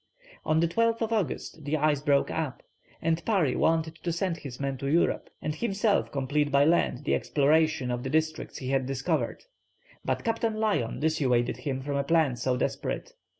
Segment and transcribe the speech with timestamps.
[0.43, 2.63] On the 12th August the ice broke up,
[3.03, 7.13] and Parry wanted to send his men to Europe, and himself complete by land the
[7.13, 9.43] exploration of the districts he had discovered,
[10.03, 13.13] but Captain Lyon dissuaded him from a plan so desperate.